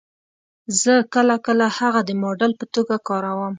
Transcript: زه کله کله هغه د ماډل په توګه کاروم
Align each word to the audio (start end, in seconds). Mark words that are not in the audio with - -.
زه 0.81 0.93
کله 1.13 1.35
کله 1.45 1.65
هغه 1.77 2.01
د 2.05 2.09
ماډل 2.21 2.51
په 2.59 2.65
توګه 2.75 2.95
کاروم 3.07 3.49